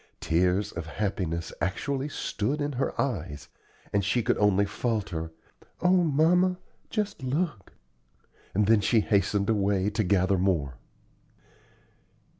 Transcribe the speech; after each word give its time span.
Tears 0.19 0.71
of 0.71 0.87
happiness 0.87 1.53
actually 1.61 2.09
stood 2.09 2.59
in 2.59 2.71
her 2.71 2.99
eyes, 2.99 3.49
and 3.93 4.03
she 4.03 4.23
could 4.23 4.35
only 4.39 4.65
falter, 4.65 5.31
"O 5.79 5.91
mamma! 5.91 6.57
just 6.89 7.21
look!" 7.21 7.73
and 8.55 8.65
then 8.65 8.81
she 8.81 9.01
hastened 9.01 9.47
away 9.47 9.91
to 9.91 10.03
gather 10.03 10.39
more. 10.39 10.77